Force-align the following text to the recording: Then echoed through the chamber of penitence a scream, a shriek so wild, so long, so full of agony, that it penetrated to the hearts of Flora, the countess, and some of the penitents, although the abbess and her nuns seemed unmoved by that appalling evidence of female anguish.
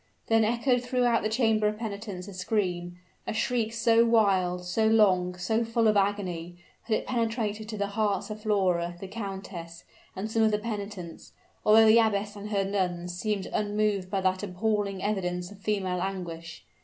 Then 0.25 0.43
echoed 0.43 0.81
through 0.81 1.01
the 1.01 1.29
chamber 1.29 1.67
of 1.67 1.77
penitence 1.77 2.27
a 2.27 2.33
scream, 2.33 2.97
a 3.27 3.33
shriek 3.33 3.71
so 3.71 4.03
wild, 4.03 4.65
so 4.65 4.87
long, 4.87 5.35
so 5.37 5.63
full 5.63 5.87
of 5.87 5.95
agony, 5.95 6.57
that 6.87 6.95
it 6.97 7.05
penetrated 7.05 7.69
to 7.69 7.77
the 7.77 7.85
hearts 7.93 8.31
of 8.31 8.41
Flora, 8.41 8.95
the 8.99 9.07
countess, 9.07 9.83
and 10.15 10.31
some 10.31 10.41
of 10.41 10.49
the 10.49 10.57
penitents, 10.57 11.33
although 11.63 11.85
the 11.85 11.99
abbess 11.99 12.35
and 12.35 12.49
her 12.49 12.63
nuns 12.65 13.13
seemed 13.15 13.45
unmoved 13.53 14.09
by 14.09 14.21
that 14.21 14.41
appalling 14.41 15.03
evidence 15.03 15.51
of 15.51 15.59
female 15.61 16.01
anguish. 16.01 16.65